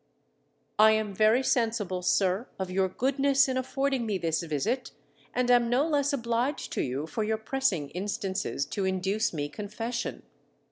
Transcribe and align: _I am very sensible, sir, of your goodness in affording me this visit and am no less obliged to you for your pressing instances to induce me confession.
_I 0.79 0.93
am 0.93 1.13
very 1.13 1.43
sensible, 1.43 2.01
sir, 2.01 2.47
of 2.57 2.71
your 2.71 2.89
goodness 2.89 3.47
in 3.47 3.55
affording 3.55 4.07
me 4.07 4.17
this 4.17 4.41
visit 4.41 4.89
and 5.31 5.51
am 5.51 5.69
no 5.69 5.87
less 5.87 6.11
obliged 6.11 6.73
to 6.73 6.81
you 6.81 7.05
for 7.05 7.23
your 7.23 7.37
pressing 7.37 7.91
instances 7.91 8.65
to 8.65 8.83
induce 8.85 9.31
me 9.31 9.47
confession. 9.47 10.23